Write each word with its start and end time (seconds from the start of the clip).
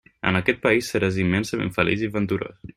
En 0.29 0.37
aquest 0.39 0.61
país 0.63 0.89
seràs 0.95 1.21
immensament 1.27 1.71
feliç 1.79 2.09
i 2.09 2.13
venturós. 2.19 2.61